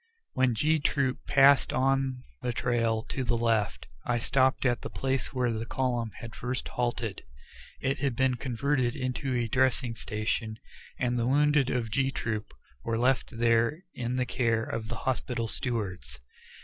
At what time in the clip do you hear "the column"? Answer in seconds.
5.53-6.09